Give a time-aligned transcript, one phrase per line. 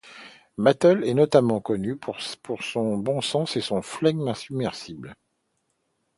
[0.57, 2.17] Battle est notamment connu pour
[2.63, 5.15] son bon sens et son flegme insubmersible.